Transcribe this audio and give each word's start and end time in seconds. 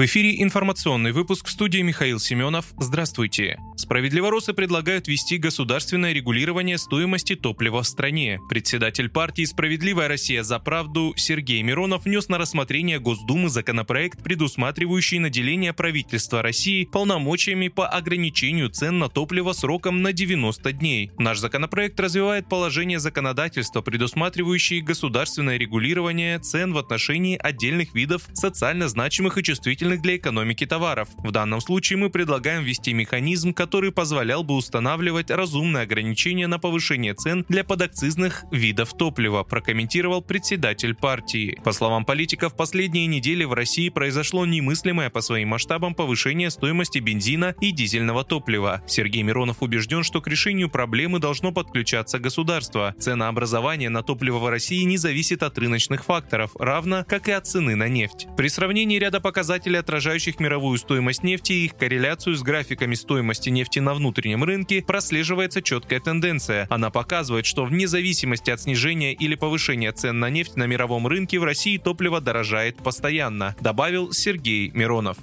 В 0.00 0.04
эфире 0.06 0.42
информационный 0.42 1.12
выпуск 1.12 1.46
в 1.46 1.50
студии 1.50 1.82
Михаил 1.82 2.18
Семенов. 2.18 2.72
Здравствуйте. 2.78 3.58
Справедливоросы 3.76 4.54
предлагают 4.54 5.08
ввести 5.08 5.36
государственное 5.36 6.14
регулирование 6.14 6.78
стоимости 6.78 7.34
топлива 7.34 7.82
в 7.82 7.86
стране. 7.86 8.40
Председатель 8.48 9.10
партии 9.10 9.44
«Справедливая 9.44 10.08
Россия 10.08 10.42
за 10.42 10.58
правду» 10.58 11.12
Сергей 11.16 11.60
Миронов 11.62 12.04
внес 12.04 12.28
на 12.30 12.38
рассмотрение 12.38 12.98
Госдумы 12.98 13.50
законопроект, 13.50 14.22
предусматривающий 14.22 15.18
наделение 15.18 15.74
правительства 15.74 16.40
России 16.40 16.84
полномочиями 16.84 17.68
по 17.68 17.86
ограничению 17.86 18.70
цен 18.70 18.98
на 18.98 19.10
топливо 19.10 19.52
сроком 19.52 20.00
на 20.00 20.14
90 20.14 20.72
дней. 20.72 21.10
Наш 21.18 21.38
законопроект 21.38 22.00
развивает 22.00 22.48
положение 22.48 23.00
законодательства, 23.00 23.82
предусматривающие 23.82 24.80
государственное 24.80 25.58
регулирование 25.58 26.38
цен 26.38 26.72
в 26.72 26.78
отношении 26.78 27.36
отдельных 27.36 27.94
видов 27.94 28.22
социально 28.32 28.88
значимых 28.88 29.36
и 29.36 29.42
чувствительных 29.42 29.89
чувствительных 29.90 30.02
для 30.02 30.16
экономики 30.16 30.66
товаров. 30.66 31.08
В 31.18 31.30
данном 31.30 31.60
случае 31.60 31.98
мы 31.98 32.10
предлагаем 32.10 32.62
ввести 32.62 32.92
механизм, 32.92 33.52
который 33.52 33.92
позволял 33.92 34.44
бы 34.44 34.54
устанавливать 34.54 35.30
разумные 35.30 35.82
ограничения 35.82 36.46
на 36.46 36.58
повышение 36.58 37.14
цен 37.14 37.44
для 37.48 37.64
подакцизных 37.64 38.44
видов 38.52 38.92
топлива, 38.96 39.42
прокомментировал 39.42 40.22
председатель 40.22 40.94
партии. 40.94 41.58
По 41.64 41.72
словам 41.72 42.04
политиков, 42.04 42.56
последние 42.56 43.06
недели 43.06 43.44
в 43.44 43.52
России 43.52 43.88
произошло 43.88 44.46
немыслимое 44.46 45.10
по 45.10 45.20
своим 45.20 45.48
масштабам 45.48 45.94
повышение 45.94 46.50
стоимости 46.50 46.98
бензина 46.98 47.54
и 47.60 47.72
дизельного 47.72 48.24
топлива. 48.24 48.82
Сергей 48.86 49.22
Миронов 49.22 49.62
убежден, 49.62 50.02
что 50.02 50.20
к 50.20 50.28
решению 50.28 50.68
проблемы 50.68 51.18
должно 51.18 51.52
подключаться 51.52 52.18
государство. 52.18 52.94
Ценообразование 52.98 53.90
на 53.90 54.02
топливо 54.02 54.38
в 54.38 54.48
России 54.48 54.84
не 54.84 54.96
зависит 54.96 55.42
от 55.42 55.58
рыночных 55.58 56.04
факторов, 56.04 56.50
равно 56.58 57.04
как 57.06 57.28
и 57.28 57.32
от 57.32 57.46
цены 57.46 57.74
на 57.76 57.88
нефть. 57.88 58.26
При 58.36 58.48
сравнении 58.48 58.98
ряда 58.98 59.20
показателей 59.20 59.69
показателей, 59.70 59.78
отражающих 59.78 60.40
мировую 60.40 60.78
стоимость 60.78 61.22
нефти 61.22 61.52
и 61.52 61.64
их 61.66 61.76
корреляцию 61.76 62.36
с 62.36 62.42
графиками 62.42 62.94
стоимости 62.94 63.50
нефти 63.50 63.78
на 63.78 63.94
внутреннем 63.94 64.44
рынке, 64.44 64.82
прослеживается 64.82 65.62
четкая 65.62 66.00
тенденция. 66.00 66.66
Она 66.70 66.90
показывает, 66.90 67.46
что 67.46 67.64
вне 67.64 67.86
зависимости 67.86 68.50
от 68.50 68.60
снижения 68.60 69.12
или 69.12 69.34
повышения 69.34 69.92
цен 69.92 70.18
на 70.18 70.30
нефть 70.30 70.56
на 70.56 70.66
мировом 70.66 71.06
рынке 71.06 71.38
в 71.38 71.44
России 71.44 71.78
топливо 71.78 72.20
дорожает 72.20 72.76
постоянно, 72.76 73.54
добавил 73.60 74.12
Сергей 74.12 74.70
Миронов. 74.70 75.16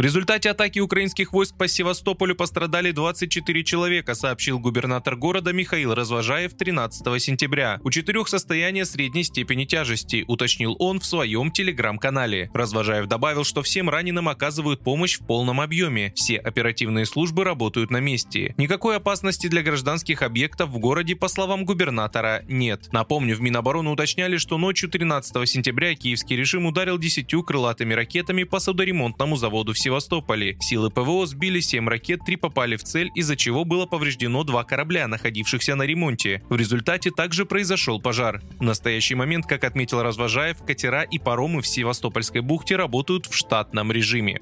В 0.00 0.02
результате 0.02 0.48
атаки 0.48 0.78
украинских 0.78 1.34
войск 1.34 1.58
по 1.58 1.68
Севастополю 1.68 2.34
пострадали 2.34 2.90
24 2.90 3.64
человека, 3.64 4.14
сообщил 4.14 4.58
губернатор 4.58 5.14
города 5.14 5.52
Михаил 5.52 5.92
Развожаев 5.92 6.54
13 6.54 7.22
сентября. 7.22 7.78
У 7.84 7.90
четырех 7.90 8.26
состояние 8.28 8.86
средней 8.86 9.24
степени 9.24 9.66
тяжести, 9.66 10.24
уточнил 10.26 10.74
он 10.78 11.00
в 11.00 11.04
своем 11.04 11.50
телеграм-канале. 11.50 12.50
Развожаев 12.54 13.08
добавил, 13.08 13.44
что 13.44 13.60
всем 13.60 13.90
раненым 13.90 14.30
оказывают 14.30 14.82
помощь 14.82 15.18
в 15.18 15.26
полном 15.26 15.60
объеме. 15.60 16.14
Все 16.16 16.38
оперативные 16.38 17.04
службы 17.04 17.44
работают 17.44 17.90
на 17.90 18.00
месте. 18.00 18.54
Никакой 18.56 18.96
опасности 18.96 19.48
для 19.48 19.62
гражданских 19.62 20.22
объектов 20.22 20.70
в 20.70 20.78
городе, 20.78 21.14
по 21.14 21.28
словам 21.28 21.66
губернатора, 21.66 22.42
нет. 22.48 22.88
Напомню, 22.90 23.36
в 23.36 23.42
Минобороны 23.42 23.90
уточняли, 23.90 24.38
что 24.38 24.56
ночью 24.56 24.88
13 24.88 25.46
сентября 25.46 25.94
киевский 25.94 26.36
режим 26.36 26.64
ударил 26.64 26.96
10 26.96 27.30
крылатыми 27.44 27.92
ракетами 27.92 28.44
по 28.44 28.60
судоремонтному 28.60 29.36
заводу 29.36 29.74
в 29.74 29.78
Севастополе 29.78 29.89
Севастополе. 29.90 30.56
Силы 30.60 30.88
ПВО 30.88 31.26
сбили 31.26 31.58
7 31.58 31.88
ракет, 31.88 32.20
3 32.24 32.36
попали 32.36 32.76
в 32.76 32.84
цель, 32.84 33.10
из-за 33.16 33.34
чего 33.34 33.64
было 33.64 33.86
повреждено 33.86 34.44
два 34.44 34.62
корабля, 34.62 35.08
находившихся 35.08 35.74
на 35.74 35.82
ремонте. 35.82 36.44
В 36.48 36.54
результате 36.54 37.10
также 37.10 37.44
произошел 37.44 38.00
пожар. 38.00 38.40
В 38.60 38.62
настоящий 38.62 39.16
момент, 39.16 39.46
как 39.46 39.64
отметил 39.64 40.02
Развожаев, 40.02 40.62
катера 40.64 41.02
и 41.02 41.18
паромы 41.18 41.60
в 41.60 41.66
Севастопольской 41.66 42.40
бухте 42.40 42.76
работают 42.76 43.26
в 43.26 43.34
штатном 43.34 43.90
режиме. 43.90 44.40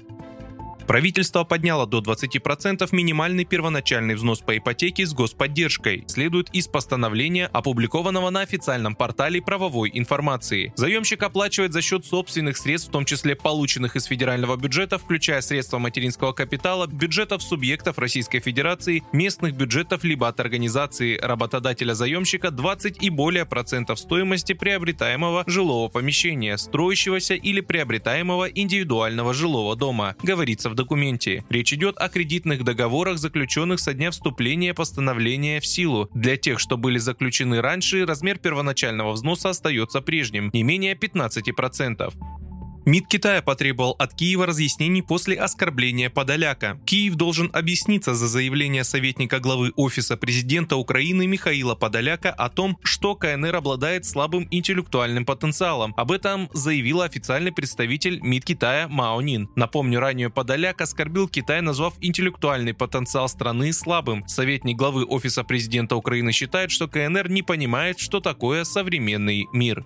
Правительство 0.89 1.43
подняло 1.43 1.85
до 1.85 1.99
20% 1.99 2.89
минимальный 2.93 3.45
первоначальный 3.45 4.15
взнос 4.15 4.39
по 4.39 4.57
ипотеке 4.57 5.05
с 5.05 5.13
господдержкой. 5.13 6.03
Следует 6.07 6.49
из 6.49 6.67
постановления, 6.67 7.45
опубликованного 7.53 8.31
на 8.31 8.41
официальном 8.41 8.95
портале 8.95 9.39
правовой 9.39 9.91
информации. 9.93 10.73
Заемщик 10.75 11.21
оплачивает 11.21 11.73
за 11.73 11.83
счет 11.83 12.07
собственных 12.07 12.57
средств, 12.57 12.89
в 12.89 12.91
том 12.91 13.05
числе 13.05 13.35
полученных 13.35 13.97
из 13.97 14.05
федерального 14.05 14.57
бюджета, 14.57 14.97
включая 14.97 15.41
средства 15.41 15.77
материнского 15.77 16.31
капитала, 16.33 16.87
бюджетов 16.87 17.43
субъектов 17.43 17.99
Российской 17.99 18.39
Федерации, 18.39 19.03
местных 19.13 19.53
бюджетов 19.53 20.03
либо 20.03 20.27
от 20.27 20.39
организации 20.39 21.19
работодателя 21.19 21.93
заемщика 21.93 22.49
20 22.49 23.03
и 23.03 23.11
более 23.11 23.45
процентов 23.45 23.99
стоимости 23.99 24.53
приобретаемого 24.53 25.43
жилого 25.45 25.87
помещения, 25.87 26.57
строящегося 26.57 27.35
или 27.35 27.61
приобретаемого 27.61 28.45
индивидуального 28.45 29.35
жилого 29.35 29.75
дома, 29.75 30.15
говорится 30.23 30.71
в 30.71 30.78
документе. 30.79 31.43
Речь 31.49 31.73
идет 31.73 31.97
о 31.97 32.07
кредитных 32.07 32.63
договорах, 32.63 33.17
заключенных 33.17 33.79
со 33.79 33.93
дня 33.93 34.11
вступления 34.11 34.73
постановления 34.73 35.59
в 35.59 35.65
силу. 35.65 36.09
Для 36.13 36.37
тех, 36.37 36.59
что 36.59 36.77
были 36.77 36.97
заключены 36.97 37.61
раньше, 37.61 38.05
размер 38.05 38.37
первоначального 38.39 39.11
взноса 39.11 39.49
остается 39.49 39.99
прежним, 40.01 40.49
не 40.53 40.63
менее 40.63 40.95
15%. 40.95 42.48
МИД 42.85 43.07
Китая 43.07 43.41
потребовал 43.41 43.95
от 43.99 44.13
Киева 44.13 44.45
разъяснений 44.45 45.03
после 45.03 45.35
оскорбления 45.35 46.09
Подоляка. 46.09 46.79
Киев 46.85 47.15
должен 47.15 47.49
объясниться 47.53 48.13
за 48.13 48.27
заявление 48.27 48.83
советника 48.83 49.39
главы 49.39 49.71
Офиса 49.75 50.17
президента 50.17 50.75
Украины 50.75 51.27
Михаила 51.27 51.75
Подоляка 51.75 52.31
о 52.31 52.49
том, 52.49 52.77
что 52.83 53.15
КНР 53.15 53.55
обладает 53.55 54.05
слабым 54.05 54.47
интеллектуальным 54.51 55.25
потенциалом. 55.25 55.93
Об 55.97 56.11
этом 56.11 56.49
заявил 56.53 57.01
официальный 57.01 57.51
представитель 57.51 58.19
МИД 58.21 58.45
Китая 58.45 58.87
Мао 58.87 59.21
Нин. 59.21 59.49
Напомню, 59.55 59.99
ранее 59.99 60.29
Подоляк 60.29 60.81
оскорбил 60.81 61.27
Китай, 61.27 61.61
назвав 61.61 61.95
интеллектуальный 62.01 62.73
потенциал 62.73 63.29
страны 63.29 63.73
слабым. 63.73 64.27
Советник 64.27 64.77
главы 64.77 65.05
Офиса 65.05 65.43
президента 65.43 65.95
Украины 65.95 66.31
считает, 66.31 66.71
что 66.71 66.87
КНР 66.87 67.29
не 67.29 67.41
понимает, 67.41 67.99
что 67.99 68.19
такое 68.19 68.63
современный 68.63 69.47
мир. 69.53 69.85